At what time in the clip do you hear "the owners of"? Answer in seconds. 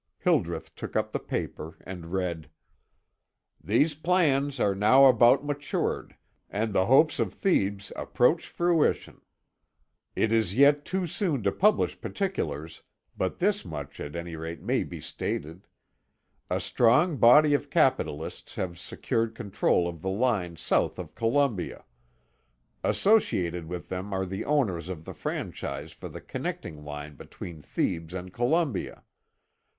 24.25-25.05